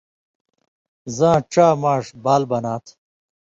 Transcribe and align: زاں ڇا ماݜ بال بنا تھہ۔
زاں 1.15 1.37
ڇا 1.51 1.67
ماݜ 1.81 2.05
بال 2.23 2.43
بنا 2.49 2.75
تھہ۔ 2.85 2.91